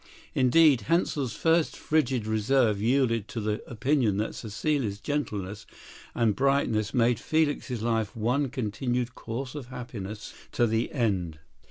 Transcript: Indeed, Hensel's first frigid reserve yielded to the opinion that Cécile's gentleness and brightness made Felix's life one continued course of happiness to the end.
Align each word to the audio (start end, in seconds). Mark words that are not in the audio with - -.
Indeed, 0.33 0.81
Hensel's 0.89 1.35
first 1.35 1.77
frigid 1.77 2.25
reserve 2.25 2.81
yielded 2.81 3.27
to 3.27 3.39
the 3.39 3.61
opinion 3.69 4.17
that 4.17 4.31
Cécile's 4.31 4.97
gentleness 4.99 5.67
and 6.15 6.35
brightness 6.35 6.91
made 6.91 7.19
Felix's 7.19 7.83
life 7.83 8.15
one 8.15 8.49
continued 8.49 9.13
course 9.13 9.53
of 9.53 9.67
happiness 9.67 10.33
to 10.53 10.65
the 10.65 10.91
end. 10.91 11.37